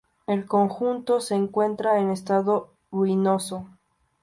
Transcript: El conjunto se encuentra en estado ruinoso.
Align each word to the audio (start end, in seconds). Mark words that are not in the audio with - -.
El 0.25 0.47
conjunto 0.47 1.21
se 1.21 1.35
encuentra 1.35 1.99
en 1.99 2.09
estado 2.09 2.73
ruinoso. 2.91 3.67